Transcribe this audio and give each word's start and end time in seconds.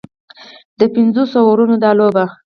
د 0.79 0.81
پنځوسو 0.93 1.37
اورونو 1.47 1.75
دا 1.83 1.91
لوبه 1.99 2.25